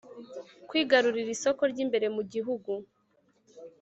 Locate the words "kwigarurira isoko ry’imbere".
0.67-2.07